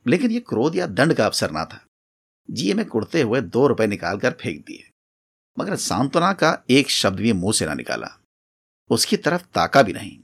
लेकिन 0.07 0.31
यह 0.31 0.41
क्रोध 0.41 0.77
या 0.77 0.87
दंड 0.87 1.15
का 1.15 1.27
अवसर 1.27 1.51
ना 1.51 1.65
था। 1.65 1.81
जी 2.49 2.73
में 2.75 2.85
कुड़ते 2.87 3.23
हुए 3.23 3.41
दो 3.41 3.67
रुपए 3.67 3.87
निकालकर 3.87 4.33
फेंक 4.33 4.65
दिए, 4.67 4.91
मगर 5.57 5.77
सांत्वना 5.77 6.33
का 6.33 6.59
एक 6.71 6.91
शब्द 6.91 7.21
भी 7.21 7.33
मुँह 7.33 7.53
से 7.53 7.67
ना 7.67 7.75
निकाला। 7.75 8.09
उसकी 8.91 9.17
तरफ़ 9.17 9.45
ताका 9.55 9.83
भी 9.83 9.93
नहीं। 9.93 10.19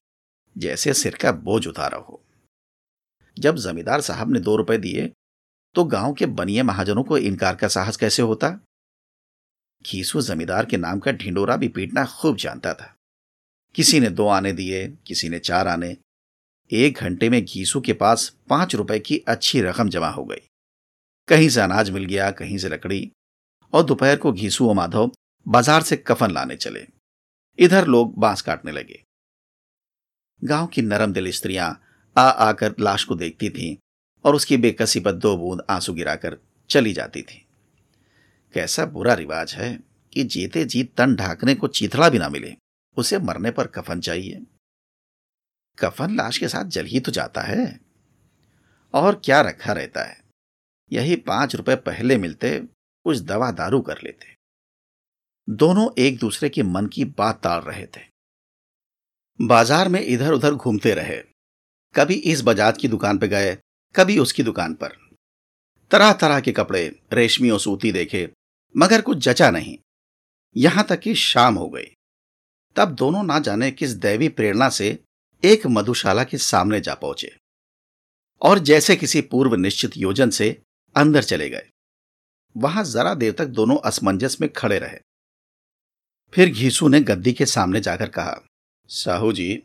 जैसे 0.57 0.95
सिर 0.95 1.15
का 1.15 1.33
बोझ 1.33 1.67
उतारा 1.67 1.99
हो। 1.99 2.23
जब 3.37 3.57
जमींदार 3.57 4.01
साहब 4.01 4.33
ने 4.33 4.41
दो 4.41 4.57
रुपए 4.57 4.79
दिए 4.79 5.11
तो 5.75 5.85
गाँव 5.85 6.13
के 6.13 6.27
बनिए 6.29 6.63
महाजनों 6.63 7.03
को 7.03 7.19
इनकार 7.19 7.55
का 7.57 7.69
साहस 7.69 7.97
कैसे 7.97 8.23
होता? 8.23 8.49
खीसू 9.85 10.21
जमींदार 10.21 10.67
के 10.67 10.77
नाम 10.77 10.99
का 10.99 11.13
ढिंडोरा 11.13 11.57
भी 11.57 11.69
पीटना 11.69 12.05
खूब 12.07 12.37
जानता 12.37 12.75
था। 12.75 12.95
किसी 13.75 14.01
ने 14.01 14.09
दो 14.11 14.27
आने 14.29 14.53
दिए, 14.53 14.87
किसी 15.07 15.29
ने 15.29 15.39
चार 15.39 15.69
आने। 15.69 15.97
एक 16.71 16.99
घंटे 16.99 17.29
में 17.31 17.45
घीसू 17.45 17.81
के 17.81 17.93
पास 17.93 18.29
पाँच 18.49 18.75
रुपए 18.75 18.99
की 18.99 19.19
अच्छी 19.29 19.61
रकम 19.61 19.89
जमा 19.89 20.09
हो 20.09 20.25
गई। 20.25 20.47
कहीं 21.29 21.49
से 21.49 21.61
अनाज 21.61 21.91
मिल 21.91 22.05
गया, 22.05 22.31
कहीं 22.31 22.59
से 22.59 22.69
लकड़ी, 22.69 23.11
और 23.73 23.83
दोपहर 23.83 24.17
को 24.17 24.33
घीसू 24.33 24.69
और 24.69 24.75
माधव 24.75 25.11
बाज़ार 25.47 25.83
से 25.83 25.97
कफन 25.97 26.31
लाने 26.31 26.57
चले। 26.57 26.87
इधर 27.59 27.87
लोग 27.87 28.15
बाँस 28.19 28.43
काटने 28.43 28.73
लगे। 28.73 29.03
गाँव 30.45 30.67
की 30.67 30.83
नरम 30.83 31.13
दिल 31.13 31.31
स्त्रियाँ 31.31 31.83
आ 32.17 32.23
आकर 32.23 32.75
लाश 32.81 33.05
को 33.05 33.15
देखती 33.15 33.51
थीं 33.51 33.77
और 34.25 34.35
उसकी 34.35 34.57
बेकसी 34.57 35.01
पर 35.01 35.13
दो 35.13 35.37
बूंद 35.37 35.63
आँसू 35.71 35.95
गिराकर 35.95 36.39
चली 36.71 36.93
जाती 36.93 37.23
थी। 37.23 37.47
कैसा 38.55 38.87
बुरा 38.87 39.15
रिवाज 39.15 39.55
है 39.55 39.81
कि 40.13 40.25
जीते 40.25 40.65
जीत 40.65 40.95
तन 40.97 41.17
ढाकने 41.17 41.55
को 41.55 41.69
चीथड़ा 41.69 42.09
भी 42.09 42.19
ना 42.19 42.29
मिले। 42.29 42.57
उसे 42.97 43.19
मरने 43.19 43.51
पर 43.51 43.67
कफन 43.67 44.01
चाहिए। 44.01 44.43
कफन 45.79 46.17
लाश 46.17 46.39
के 46.39 46.49
साथ 46.49 46.65
जल 46.65 46.85
ही 46.85 47.01
तो 47.01 47.13
जाता 47.13 47.41
है। 47.41 47.81
और 48.95 49.23
क्या 49.25 49.41
रखा 49.41 49.73
रहता 49.73 50.05
है? 50.05 50.25
यही 50.93 51.17
पाँच 51.17 51.55
रुपए 51.55 51.77
पहले 51.77 52.17
मिलते, 52.17 52.61
कुछ 53.05 53.19
दवा 53.19 53.51
दारू 53.51 53.81
कर 53.81 53.99
लेते। 54.05 54.37
दोनों 55.51 55.91
एक 55.99 56.19
दूसरे 56.19 56.49
के 56.49 56.63
मन 56.63 56.87
की 56.87 57.05
बात 57.05 57.43
ताड़ 57.43 57.63
रहे 57.63 57.87
थे। 57.87 58.12
बाज़ार 59.43 59.89
में 59.89 60.01
इधर 60.01 60.33
उधर 60.33 60.55
घूमते 60.55 60.95
रहे। 60.95 61.17
कभी 61.97 62.15
इस 62.15 62.43
बजाज 62.43 62.79
की 62.79 62.89
दुकान 62.89 63.19
पर 63.19 63.27
गए, 63.27 63.59
कभी 63.97 64.19
उसकी 64.19 64.43
दुकान 64.43 64.75
पर। 64.75 64.89
तरह 65.91 66.13
तरह 66.13 66.41
के 66.41 66.53
कपड़े, 66.53 67.01
रेशमी 67.13 67.51
और 67.51 67.61
सूती 67.61 67.93
देखे, 67.93 68.31
मगर 68.77 69.01
कुछ 69.01 69.19
जचा 69.19 69.51
नहीं। 69.51 69.79
यहाँ 70.57 70.85
तक 70.85 71.01
कि 71.01 71.15
शाम 71.15 71.55
हो 71.55 71.69
गई। 71.69 71.95
तब 72.77 72.95
दोनों 72.95 73.23
ना 73.23 73.39
जाने 73.39 73.71
किस 73.71 73.91
दैवी 73.91 74.29
प्रेरणा 74.29 74.69
से 74.69 74.99
एक 75.45 75.67
मधुशाला 75.67 76.25
के 76.25 76.39
सामने 76.39 76.81
जा 76.81 76.95
पहुँचे। 76.95 77.37
और 78.43 78.59
जैसे 78.59 78.97
किसी 78.97 79.21
पूर्व 79.21 79.55
निश्चित 79.55 79.97
योजन 79.97 80.31
से 80.31 80.63
अंदर 80.97 81.23
चले 81.23 81.51
गए। 81.51 81.69
वहाँ 82.57 82.85
जरा 82.85 83.15
देर 83.15 83.33
तक 83.33 83.47
दोनों 83.47 83.77
असमंजस 83.77 84.41
में 84.41 84.53
खड़े 84.53 84.79
रहे। 84.79 84.99
फिर 86.33 86.51
घीसू 86.51 86.89
ने 86.89 87.01
गद्दी 87.01 87.33
के 87.33 87.47
सामने 87.47 87.81
जाकर 87.81 88.09
कहा 88.09 88.41
साहू 88.93 89.33
जी, 89.33 89.63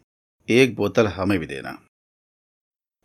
एक 0.50 0.75
बोतल 0.75 1.07
हमें 1.07 1.39
भी 1.39 1.46
देना। 1.46 1.86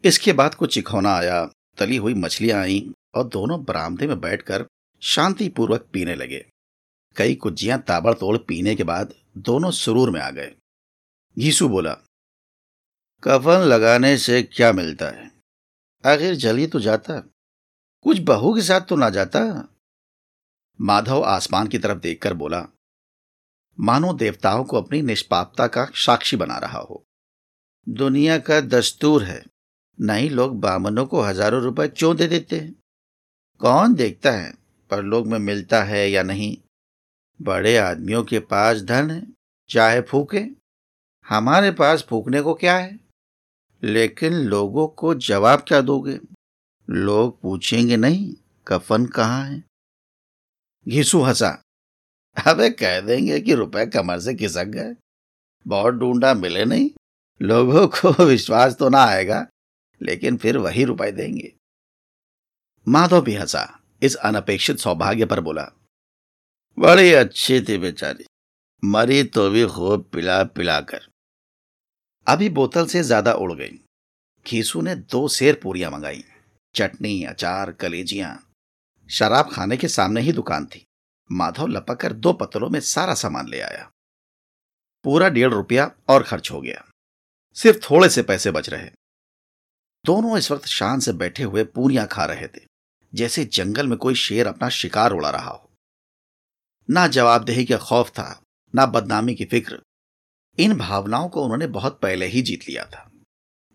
इसके 0.04 0.32
बाद 0.32 0.54
कुछ 0.54 0.74
चिखौना 0.74 1.14
आया, 1.14 1.46
तली 1.78 1.96
हुई 1.96 2.14
मछलियाँ 2.14 2.60
आई 2.62 2.92
और 3.14 3.28
दोनों 3.28 3.64
बरामदे 3.64 4.06
में 4.06 4.20
बैठकर 4.20 4.66
शांतिपूर्वक 5.02 5.88
पीने 5.92 6.14
लगे। 6.14 6.44
कई 7.16 7.34
कुज्जियाँ 7.34 7.78
ताबड़तोड़ 7.78 8.36
पीने 8.38 8.74
के 8.74 8.84
बाद 8.84 9.14
दोनों 9.36 9.70
सुरूर 9.70 10.10
में 10.10 10.20
आ 10.20 10.30
गए। 10.30 10.54
घीसू 11.38 11.68
बोला, 11.68 11.92
कफन 13.22 13.64
लगाने 13.64 14.16
से 14.18 14.42
क्या 14.42 14.72
मिलता 14.72 15.06
है? 15.06 15.30
आखिर 16.06 16.34
जल 16.34 16.66
तो 16.66 16.80
जाता। 16.80 17.20
कुछ 18.04 18.18
बहू 18.18 18.54
के 18.54 18.62
साथ 18.62 18.80
तो 18.80 18.96
ना 18.96 19.10
जाता? 19.10 19.40
माधव 20.80 21.22
आसमान 21.22 21.68
की 21.68 21.78
तरफ़ 21.78 21.98
देखकर 21.98 22.34
बोला 22.34 22.66
मानो 23.80 24.12
देवताओं 24.12 24.64
को 24.64 24.76
अपनी 24.76 25.02
निष्पापता 25.02 25.66
का 25.66 25.84
साक्षी 25.94 26.36
बना 26.36 26.58
रहा 26.58 26.78
हो। 26.78 27.04
दुनिया 27.88 28.38
का 28.38 28.60
दस्तूर 28.60 29.24
है। 29.24 29.44
नहीं 30.00 30.30
लोग 30.30 30.60
बामनों 30.60 31.06
को 31.06 31.20
हज़ारों 31.20 31.62
रुपए 31.62 31.88
क्यों 31.88 32.16
दे 32.16 32.26
देते 32.26 32.60
हैं? 32.60 32.74
कौन 33.58 33.94
देखता 33.94 34.30
है 34.30 34.54
परलोक 34.90 35.26
में 35.26 35.38
मिलता 35.38 35.82
है 35.82 36.10
या 36.10 36.22
नहीं? 36.22 36.58
बड़े 37.42 37.76
आदमियों 37.76 38.24
के 38.24 38.38
पास 38.38 38.82
धन 38.82 39.10
है, 39.10 39.26
चाहे 39.68 40.00
फूके। 40.00 40.44
हमारे 41.28 41.70
पास 41.70 42.06
फूकने 42.08 42.40
को 42.40 42.54
क्या 42.54 42.78
है? 42.78 43.00
लेकिन 43.82 44.32
लोगों 44.32 44.88
को 44.88 45.14
जवाब 45.14 45.64
क्या 45.68 45.80
दोगे? 45.80 46.20
लोग 46.90 47.40
पूछेंगे 47.40 47.96
नहीं, 47.96 48.34
कफन 48.68 49.06
कहाँ 49.06 49.44
है? 49.44 49.64
घिसू 50.88 51.20
हंसा। 51.20 51.61
अबे 52.48 52.70
कह 52.70 53.00
देंगे 53.00 53.40
कि 53.40 53.54
रुपए 53.54 53.86
कमर 53.86 54.20
से 54.20 54.34
खिसक 54.34 54.64
गए। 54.64 54.94
बहुत 55.66 55.94
ढूंढा, 55.94 56.34
मिले 56.34 56.64
नहीं। 56.64 56.90
लोगों 57.42 57.86
को 57.88 58.24
विश्वास 58.24 58.76
तो 58.76 58.88
ना 58.88 59.04
आएगा, 59.04 59.46
लेकिन 60.02 60.36
फिर 60.36 60.58
वही 60.58 60.84
रुपए 60.84 61.12
देंगे। 61.12 61.52
माधव 62.88 63.20
भी 63.20 63.34
हंसा, 63.34 63.80
इस 64.02 64.14
अनपेक्षित 64.14 64.78
सौभाग्य 64.78 65.24
पर 65.24 65.40
बोला, 65.40 65.72
बड़ी 66.78 67.12
अच्छी 67.12 67.60
थी 67.60 67.78
बेचारी, 67.78 68.24
मरी 68.84 69.22
तो 69.24 69.50
भी 69.50 69.66
खूब 69.66 70.08
पिला 70.12 70.44
पिलाकर 70.44 71.06
अभी 72.26 72.48
बोतल 72.48 72.86
से 72.86 73.02
ज़्यादा 73.02 73.32
उड़ 73.32 73.52
गई। 73.52 73.78
खीसू 74.46 74.80
ने 74.80 74.94
दो 74.94 75.28
शेर 75.28 75.60
पूरियाँ 75.62 75.90
मंगाई, 75.90 76.24
चटनी, 76.74 77.24
अचार, 77.24 77.72
कलेजियाँ। 77.72 78.48
शराब 79.10 79.50
खाने 79.52 79.76
के 79.76 79.88
सामने 79.88 80.20
ही 80.20 80.32
दुकान 80.32 80.66
थी। 80.66 80.86
माधव 81.30 81.66
लपक 81.66 82.00
कर 82.00 82.12
दो 82.12 82.32
पत्रों 82.32 82.68
में 82.70 82.80
सारा 82.80 83.14
सामान 83.14 83.48
ले 83.48 83.60
आया। 83.60 83.90
पूरा 85.04 85.28
डेढ़ 85.28 85.52
रुपया 85.52 85.90
और 86.08 86.22
खर्च 86.22 86.50
हो 86.50 86.60
गया। 86.60 86.84
सिर्फ़ 87.56 87.78
थोड़े 87.80 88.08
से 88.08 88.22
पैसे 88.22 88.50
बच 88.50 88.68
रहे। 88.68 88.90
दोनों 90.04 90.38
इस 90.38 90.50
वक्त 90.50 90.66
शान 90.66 91.00
से 91.00 91.12
बैठे 91.12 91.42
हुए 91.42 91.64
पूरियाँ 91.64 92.06
खा 92.06 92.24
रहे 92.24 92.48
थे, 92.48 92.60
जैसे 93.12 93.44
जंगल 93.44 93.86
में 93.86 93.96
कोई 93.98 94.14
शेर 94.14 94.46
अपना 94.46 94.68
शिकार 94.68 95.12
उड़ा 95.12 95.30
रहा 95.30 95.50
हो। 95.50 95.70
ना 96.88 97.06
जवाबदेही 97.06 97.64
का 97.64 97.76
खौफ 97.78 98.10
था, 98.10 98.42
ना 98.74 98.86
बदनामी 98.86 99.34
की 99.34 99.44
फ़िक्र। 99.44 99.80
इन 100.58 100.76
भावनाओं 100.78 101.28
को 101.28 101.42
उन्होंने 101.42 101.66
बहुत 101.66 101.98
पहले 102.00 102.26
ही 102.26 102.42
जीत 102.42 102.68
लिया 102.68 102.84
था। 102.84 103.10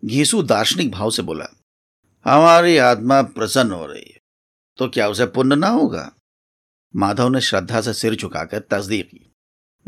घीसू 0.02 0.42
दार्शनिक 0.42 0.90
भाव 0.90 1.10
से 1.10 1.22
बोला, 1.22 1.46
हमारी 2.26 2.76
आत्मा 2.78 3.22
प्रसन्न 3.22 3.72
हो 3.72 3.86
रही 3.86 4.02
है 4.02 4.20
तो 4.78 4.88
क्या 4.88 5.08
उसे 5.08 5.26
पुण्य 5.26 5.56
ना 5.56 5.68
होगा? 5.68 6.12
माधव 6.96 7.28
ने 7.28 7.40
श्रद्धा 7.40 7.80
से 7.80 7.94
सिर 7.94 8.14
झुकाकर 8.14 8.58
तस्दीक 8.60 9.10
की। 9.10 9.32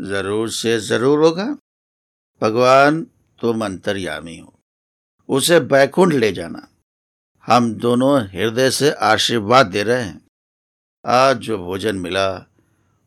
ज़रूर 0.01 0.49
से 0.49 0.79
ज़रूर 0.79 1.19
होगा। 1.19 1.57
भगवान 2.41 3.03
तुम 3.41 3.65
अंतर्यामी 3.65 4.37
हो। 4.37 4.59
उसे 5.29 5.59
बैकुंठ 5.59 6.13
ले 6.13 6.31
जाना। 6.31 6.67
हम 7.45 7.75
दोनों 7.75 8.21
हृदय 8.21 8.71
से 8.71 8.91
आशीर्वाद 8.91 9.65
दे 9.67 9.83
रहे 9.83 10.03
हैं। 10.03 10.27
आज 11.05 11.37
जो 11.37 11.57
भोजन 11.57 11.95
मिला, 11.95 12.45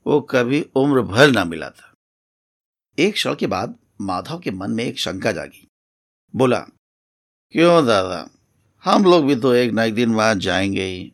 वो 0.06 0.20
कभी 0.20 0.62
उम्र 0.62 1.02
भर 1.02 1.30
ना 1.30 1.44
मिला 1.44 1.70
था। 1.70 1.94
एक 2.98 3.14
क्षण 3.14 3.34
के 3.34 3.46
बाद 3.46 3.78
माधव 4.00 4.38
के 4.38 4.50
मन 4.50 4.70
में 4.70 4.84
एक 4.84 4.98
शंका 4.98 5.32
जागी। 5.32 5.68
बोला, 6.36 6.60
क्यों 7.52 7.86
दादा? 7.86 8.30
हम 8.84 9.04
लोग 9.04 9.24
भी 9.24 9.36
तो 9.36 9.54
एक 9.54 9.72
न 9.72 9.78
एक 9.78 9.94
दिन 9.94 10.14
वहाँ 10.14 10.34
जाएँगे 10.34 10.84
ही। 10.84 11.12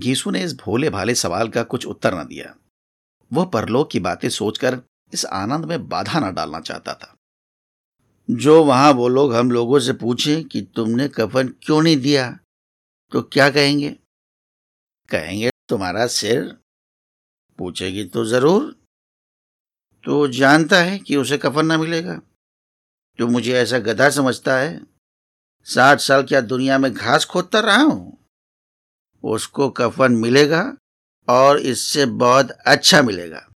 घीसू 0.00 0.30
ने 0.30 0.42
इस 0.44 0.56
भोले 0.56 0.90
भाले 0.90 1.14
सवाल 1.14 1.48
का 1.48 1.62
कुछ 1.62 1.86
उत्तर 1.86 2.14
न 2.14 2.26
दिया। 2.26 2.54
वह 3.30 3.44
परलोक 3.44 3.90
की 3.90 4.00
बातें 4.00 4.28
सोचकर 4.28 4.80
इस 5.12 5.24
आनंद 5.26 5.64
में 5.64 5.88
बाधा 5.88 6.20
न 6.20 6.32
डालना 6.34 6.60
चाहता 6.60 6.94
था। 6.94 7.16
जो 8.28 8.62
वहाँ 8.64 8.90
वो 8.92 9.08
लोग 9.08 9.34
हम 9.34 9.50
लोगों 9.50 9.80
से 9.80 9.92
पूछें 9.92 10.44
कि 10.44 10.60
तुमने 10.76 11.08
कफन 11.08 11.48
क्यों 11.62 11.80
नहीं 11.82 11.96
दिया 11.96 12.30
तो 13.12 13.22
क्या 13.22 13.48
कहेंगे? 13.50 13.90
कहेंगे, 15.08 15.50
तुम्हारा 15.68 16.06
सिर 16.06 16.56
पूछेगी 17.58 18.04
तो 18.04 18.24
ज़रूर। 18.24 18.70
तो 20.04 20.26
जानता 20.28 20.76
है 20.76 20.98
कि 20.98 21.16
उसे 21.16 21.38
कफन 21.38 21.66
ना 21.66 21.78
मिलेगा। 21.78 22.20
तो 23.18 23.26
मुझे 23.26 23.52
ऐसा 23.54 23.78
गधा 23.78 24.08
समझता 24.10 24.58
है। 24.58 24.80
साठ 25.66 26.00
साल 26.00 26.22
क्या 26.22 26.40
दुनिया 26.40 26.78
में 26.78 26.92
घास 26.92 27.24
खोदता 27.24 27.60
रहा 27.60 27.82
हूँ? 27.82 28.19
उसको 29.24 29.70
कफन 29.70 30.12
मिलेगा 30.12 30.76
और 31.28 31.58
इससे 31.58 32.06
बहुत 32.06 32.50
अच्छा 32.50 33.02
मिलेगा। 33.02 33.48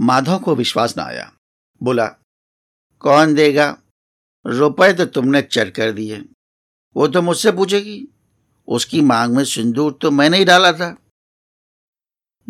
माधव 0.00 0.38
को 0.38 0.54
विश्वास 0.54 0.96
ना 0.96 1.02
आया। 1.02 1.32
बोला, 1.82 2.06
कौन 3.00 3.34
देगा? 3.34 3.78
रुपए 4.46 4.92
तो 4.92 5.04
तुमने 5.04 5.42
चट 5.42 5.74
कर 5.74 5.92
दिए। 5.92 6.20
वो 6.96 7.08
तो 7.08 7.22
मुझसे 7.22 7.52
पूछेगी। 7.52 8.08
उसकी 8.68 9.00
मांग 9.00 9.36
में 9.36 9.44
सिंदूर 9.44 9.98
तो 10.02 10.10
मैंने 10.10 10.38
ही 10.38 10.44
डाला 10.44 10.72
था। 10.72 10.96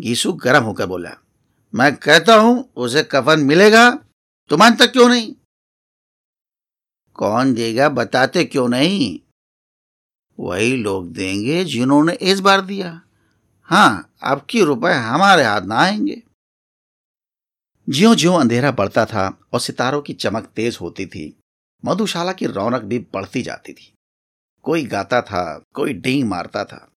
गीसु 0.01 0.33
गर्म 0.33 0.63
होकर 0.63 0.85
बोला, 0.85 1.17
मैं 1.75 1.95
कहता 1.95 2.35
हूँ, 2.35 2.73
उसे 2.75 3.03
कफन 3.03 3.39
मिलेगा? 3.39 3.91
तो 4.49 4.57
मानता 4.57 4.85
क्यों 4.85 5.09
नहीं? 5.09 5.35
कौन 7.13 7.53
देगा, 7.53 7.89
बताते 7.89 8.45
क्यों 8.45 8.67
नहीं? 8.67 9.19
वही 10.39 10.75
लोग 10.77 11.11
देंगे 11.13 11.63
जिन्होंने 11.65 12.13
इस 12.13 12.39
बार 12.39 12.61
दिया। 12.61 13.01
हाँ 13.63 14.13
अब 14.23 14.45
की 14.49 14.61
रुपए 14.61 14.91
हमारे 14.91 15.43
हाथ 15.43 15.61
ना 15.61 15.75
आएँगे। 15.75 16.21
ज्यो 17.87 18.15
ज्यो 18.15 18.33
अंधेरा 18.33 18.71
बढ़ता 18.71 19.05
था 19.05 19.39
और 19.53 19.59
सितारों 19.59 20.01
की 20.01 20.13
चमक 20.13 20.43
तेज 20.45 20.77
होती 20.81 21.05
थी, 21.05 21.39
मधुशाला 21.85 22.33
की 22.33 22.45
रौनक 22.45 22.81
भी 22.81 22.99
बढ़ती 23.13 23.41
जाती 23.41 23.73
थी। 23.73 23.93
कोई 24.63 24.85
गाता 24.85 25.21
था, 25.21 25.63
कोई 25.73 25.93
डींग 25.93 26.27
मारता 26.29 26.63
था, 26.63 26.91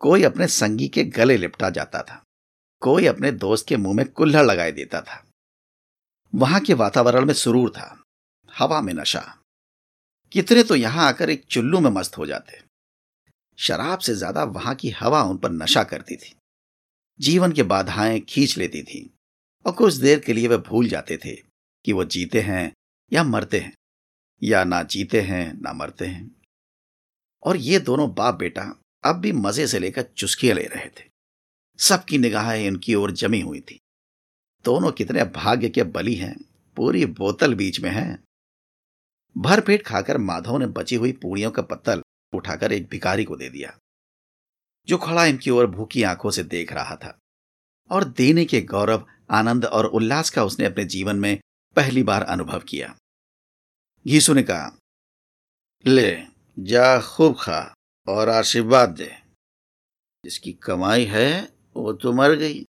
कोई 0.00 0.22
अपने 0.22 0.46
संगी 0.46 0.88
के 0.88 1.04
गले 1.04 1.36
लिपटा 1.36 1.70
जाता 1.70 2.02
था, 2.02 2.22
कोई 2.80 3.06
अपने 3.06 3.32
दोस्त 3.32 3.66
के 3.68 3.76
मुँह 3.76 3.96
में 3.96 4.06
कुल्हड़ 4.06 4.44
लगाए 4.46 4.72
देता 4.72 5.00
था। 5.00 5.24
वहाँ 6.34 6.60
के 6.60 6.74
वातावरण 6.74 7.24
में 7.24 7.34
सुरूर 7.34 7.70
था, 7.70 8.02
हवा 8.58 8.80
में 8.80 8.94
नशा। 8.94 9.38
कितने 10.32 10.62
तो 10.62 10.76
यहाँ 10.76 11.08
आकर 11.08 11.30
एक 11.30 11.44
चुल्लू 11.44 11.80
में 11.80 11.90
मस्त 11.90 12.18
हो 12.18 12.26
जाते। 12.26 12.67
शराब 13.58 13.98
से 13.98 14.14
ज़्यादा 14.14 14.44
वहाँ 14.44 14.74
की 14.74 14.90
हवा 14.90 15.22
उन 15.22 15.36
पर 15.36 15.50
नशा 15.50 15.82
करती 15.84 16.16
थी। 16.16 16.34
जीवन 17.20 17.52
की 17.52 17.62
बाधाएँ 17.62 18.20
खींच 18.20 18.56
लेती 18.58 18.82
थी 18.82 19.10
और 19.66 19.72
कुछ 19.72 19.94
देर 19.94 20.18
के 20.18 20.32
लिए 20.32 20.48
वे 20.48 20.56
भूल 20.56 20.88
जाते 20.88 21.16
थे 21.16 21.34
कि 21.84 21.92
वो 21.92 22.04
जीते 22.04 22.40
हैं 22.40 22.72
या 23.12 23.24
मरते 23.24 23.58
हैं, 23.60 23.72
या 24.42 24.64
ना 24.64 24.82
जीते 24.82 25.20
हैं, 25.20 25.60
ना 25.60 25.72
मरते 25.72 26.06
हैं। 26.06 26.30
और 27.42 27.56
ये 27.56 27.78
दोनों 27.78 28.14
बाप 28.14 28.34
बेटा 28.34 28.62
अब 29.04 29.16
भी 29.16 29.32
मज़े 29.32 29.66
से 29.66 29.78
लेकर 29.78 30.02
चुस्कियाँ 30.02 30.56
ले 30.56 30.62
रहे 30.62 30.88
थे। 30.88 31.08
सबकी 31.78 32.18
निगाहें 32.18 32.66
इनकी 32.66 32.94
ओर 32.94 33.10
जमी 33.12 33.40
हुई 33.40 33.60
थी। 33.60 33.80
दोनों 34.64 34.92
कितने 34.92 35.24
भाग्य 35.24 35.68
के 35.68 35.82
बली 35.82 36.14
हैं, 36.14 36.36
पूरी 36.76 37.04
बोतल 37.06 37.54
बीच 37.54 37.80
में 37.80 37.90
है। 37.90 38.18
भरपेट 39.36 39.82
खाकर 39.82 40.18
माधव 40.18 40.58
ने 40.58 40.66
बची 40.66 40.96
हुई 40.96 41.12
पूड़ियों 41.12 41.50
का 41.50 41.62
पत्तल 41.62 42.02
उठाकर 42.32 42.72
एक 42.72 42.88
भिकारी 42.88 43.24
को 43.24 43.36
दे 43.36 43.48
दिया, 43.48 43.76
जो 44.88 44.98
खड़ा 44.98 45.24
इनकी 45.24 45.50
ओर 45.50 45.66
भूखी 45.66 46.02
आँखों 46.02 46.30
से 46.30 46.42
देख 46.44 46.72
रहा 46.72 46.96
था। 46.96 47.18
और 47.90 48.04
देने 48.04 48.44
के 48.44 48.60
गौरव, 48.60 49.06
आनंद 49.30 49.64
और 49.64 49.86
उल्लास 49.86 50.30
का 50.30 50.44
उसने 50.44 50.66
अपने 50.66 50.84
जीवन 50.84 51.16
में 51.16 51.38
पहली 51.76 52.02
बार 52.02 52.22
अनुभव 52.22 52.60
किया। 52.60 52.94
घीसु 54.06 54.34
ने 54.34 54.42
कहा, 54.42 54.76
ले, 55.86 56.16
जा 56.58 57.00
खूब 57.00 57.36
खा 57.40 57.74
और 58.08 58.28
आशीर्वाद 58.28 58.88
दे। 58.88 59.10
जिसकी 60.24 60.52
कमाई 60.52 61.04
है, 61.04 61.52
वो 61.76 61.92
तो 61.92 62.12
मर 62.12 62.34
गई, 62.34 62.64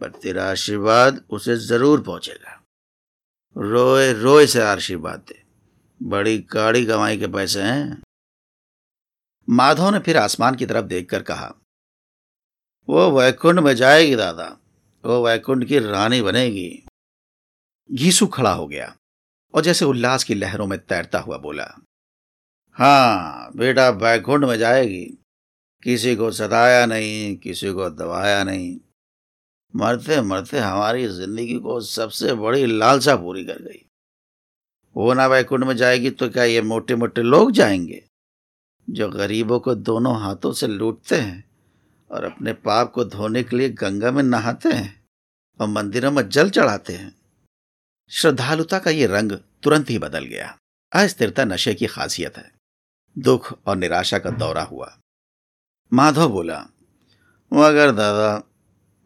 पर 0.00 0.10
तेरा 0.12 0.50
आशीर्वाद 0.50 1.24
उसे 1.30 1.56
ज़रूर 1.56 2.02
पहुंचेगा। 2.02 2.58
रोए 3.56 4.12
रोए 4.12 4.46
से 4.46 4.60
आशीर्वाद 4.60 5.20
दे। 5.20 5.42
बड़ी 6.00 6.38
गाड़ी 6.38 6.84
कमाई 6.86 7.18
के 7.18 7.26
पैसे 7.26 7.62
हैं। 7.62 8.02
माधव 9.48 9.90
ने 9.90 9.98
फिर 9.98 10.16
आसमान 10.16 10.54
की 10.54 10.66
तरफ़ 10.66 10.86
देखकर 10.86 11.22
कहा, 11.22 11.54
वो 12.88 13.10
वैकुंठ 13.10 13.58
में 13.58 13.74
जाएगी, 13.74 14.14
दादा। 14.16 14.56
वो 15.04 15.24
वैकुंठ 15.24 15.64
की 15.64 15.78
रानी 15.78 16.22
बनेगी। 16.22 16.86
घीसू 17.92 18.26
खड़ा 18.26 18.52
हो 18.52 18.66
गया 18.66 18.96
और 19.54 19.62
जैसे 19.62 19.84
उल्लास 19.84 20.24
की 20.24 20.34
लहरों 20.34 20.66
में 20.66 20.78
तैरता 20.78 21.18
हुआ 21.18 21.36
बोला 21.38 21.64
हाँ 22.76 23.50
बेटा 23.56 23.88
वैकुंठ 23.90 24.44
में 24.44 24.56
जाएगी। 24.58 25.04
किसी 25.82 26.16
को 26.16 26.30
सताया 26.30 26.86
नहीं, 26.86 27.36
किसी 27.36 27.72
को 27.72 27.90
दबाया 27.90 28.44
नहीं। 28.44 28.76
मरते 29.74 30.20
मरते 30.20 30.58
हमारी 30.58 31.06
ज़िंदगी 31.06 31.58
को 31.58 31.80
सबसे 31.80 32.34
बड़ी 32.34 32.66
लालसा 32.66 33.16
पूरी 33.16 33.44
कर 33.44 33.62
गई। 33.62 33.84
वो 34.96 35.14
ना 35.14 35.26
वैकुंठ 35.26 35.60
में 35.60 35.76
जाएगी 35.76 36.10
तो 36.10 36.28
क्या 36.30 36.44
ये 36.44 36.62
मोटे 36.62 36.94
मोटे 36.94 37.22
लोग 37.22 37.52
जाएँगे? 37.52 38.04
जो 38.92 39.08
गरीबों 39.08 39.60
को 39.60 39.74
दोनों 39.74 40.20
हाथों 40.20 40.52
से 40.52 40.66
लूटते 40.66 41.16
हैं 41.16 41.44
और 42.10 42.24
अपने 42.24 42.52
पाप 42.52 42.92
को 42.92 43.04
धोने 43.04 43.42
के 43.42 43.56
लिए 43.56 43.68
गंगा 43.68 44.10
में 44.10 44.22
नहाते 44.22 44.68
हैं 44.68 45.04
और 45.60 45.68
मंदिरों 45.68 46.10
में 46.10 46.28
जल 46.28 46.50
चढ़ाते 46.50 46.92
हैं। 46.92 47.14
श्रद्धालुता 48.10 48.78
का 48.78 48.90
ये 48.90 49.06
रंग 49.06 49.32
तुरंत 49.32 49.90
ही 49.90 49.98
बदल 49.98 50.24
गया। 50.24 50.58
अस्थिरता 50.92 51.44
नशे 51.44 51.74
की 51.74 51.86
खासियत 51.86 52.36
है। 52.36 52.52
दुख 53.18 53.58
और 53.66 53.76
निराशा 53.76 54.18
का 54.18 54.30
दौरा 54.30 54.62
हुआ। 54.62 54.98
माधव 55.92 56.28
बोला, 56.28 56.68
मगर 57.52 57.90
दादा, 57.90 58.42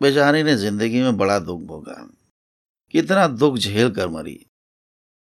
बेचारी 0.02 0.42
ने 0.42 0.56
ज़िंदगी 0.56 1.02
में 1.02 1.16
बड़ा 1.16 1.38
दुख 1.38 1.60
भोगा। 1.60 2.10
कितना 2.90 3.26
दुख 3.28 3.56
झेल 3.56 3.90
कर 3.90 4.08
मरी। 4.08 4.46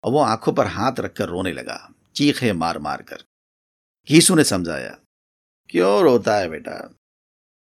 और 0.04 0.12
वो 0.12 0.20
आँखों 0.20 0.52
पर 0.52 0.66
हाथ 0.66 0.92
रखकर 1.00 1.28
रोने 1.28 1.52
लगा, 1.52 1.92
चीखे 2.16 2.52
मार 2.52 2.78
मार 2.78 3.02
कर। 3.02 3.24
घीसू 4.08 4.34
ने 4.34 4.44
समझाया, 4.44 4.98
क्यों 5.68 6.02
रोता 6.02 6.36
है 6.36 6.48
बेटा? 6.48 6.94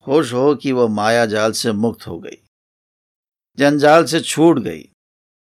खुश 0.05 0.33
हो 0.33 0.55
कि 0.55 0.71
वो 0.71 0.87
माया 0.87 1.25
जाल 1.25 1.51
से 1.51 1.71
मुक्त 1.71 2.07
हो 2.07 2.19
गई। 2.19 2.37
जंजाल 3.57 4.05
से 4.05 4.19
छूट 4.21 4.59
गई। 4.59 4.83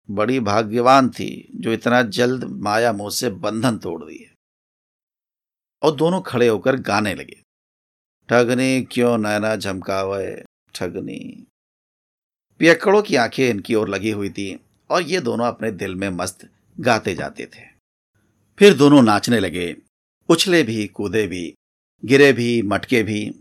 बड़ी 0.09 0.39
भाग्यवान 0.41 1.09
थी 1.11 1.51
जो 1.55 1.73
इतना 1.73 2.03
जल्द 2.03 2.45
माया 2.45 2.93
मोह 2.93 3.11
से 3.11 3.31
बंधन 3.31 3.79
तोड़ 3.79 4.03
दिए 4.05 4.31
और 5.83 5.95
दोनों 5.95 6.21
खड़े 6.21 6.49
होकर 6.49 6.77
गाने 6.77 7.15
लगे, 7.15 7.41
ठगनी 8.29 8.83
क्यों 8.83 9.17
नैना 9.19 9.57
झमकावे? 9.57 10.45
ठगनी। 10.75 11.47
पियक्कड़ों 12.61 13.03
की 13.03 13.17
आँखें 13.17 13.49
इनकी 13.49 13.75
ओर 13.75 13.89
लगी 13.89 14.11
हुई 14.11 14.31
थी 14.31 14.61
और 14.91 15.03
ये 15.03 15.21
दोनों 15.21 15.47
अपने 15.47 15.71
दिल 15.73 15.95
में 15.95 16.09
मस्त 16.11 16.49
गाते 16.81 17.15
जाते 17.15 17.47
थे। 17.47 17.67
फिर 18.59 18.75
दोनों 18.75 19.03
नाचने 19.03 19.41
लगे 19.41 19.77
उछले 20.29 20.63
भी, 20.63 20.87
कूदे 20.87 21.27
भी, 21.27 21.55
गिरे 22.05 22.33
भी, 22.33 22.63
मटके 22.63 23.03
भी, 23.03 23.35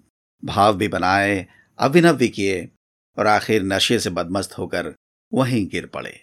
भाव 0.46 0.78
भी 0.78 0.88
बनाए, 0.88 1.48
अभिनव 1.80 2.14
भी 2.14 2.30
किए 2.30 2.70
और 3.18 3.28
आखिर 3.28 3.64
नशे 3.64 4.00
से 4.00 4.10
बदमस्त 4.10 4.58
होकर 4.58 4.94
वहीं 5.34 5.68
गिर 5.68 5.86
पड़े। 5.86 6.23